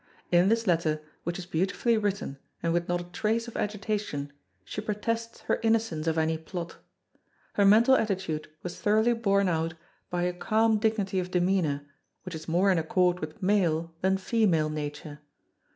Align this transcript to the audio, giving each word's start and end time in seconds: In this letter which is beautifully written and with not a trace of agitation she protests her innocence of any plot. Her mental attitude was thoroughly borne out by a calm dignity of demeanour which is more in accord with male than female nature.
In 0.31 0.49
this 0.49 0.65
letter 0.65 0.99
which 1.25 1.37
is 1.37 1.45
beautifully 1.45 1.95
written 1.95 2.39
and 2.63 2.73
with 2.73 2.87
not 2.89 3.01
a 3.01 3.11
trace 3.11 3.47
of 3.47 3.55
agitation 3.55 4.33
she 4.65 4.81
protests 4.81 5.41
her 5.41 5.59
innocence 5.61 6.07
of 6.07 6.17
any 6.17 6.39
plot. 6.39 6.77
Her 7.53 7.65
mental 7.65 7.95
attitude 7.95 8.49
was 8.63 8.79
thoroughly 8.81 9.13
borne 9.13 9.47
out 9.47 9.75
by 10.09 10.23
a 10.23 10.33
calm 10.33 10.79
dignity 10.79 11.19
of 11.19 11.29
demeanour 11.29 11.85
which 12.25 12.33
is 12.33 12.47
more 12.47 12.71
in 12.71 12.79
accord 12.79 13.19
with 13.19 13.43
male 13.43 13.93
than 14.01 14.17
female 14.17 14.71
nature. 14.71 15.19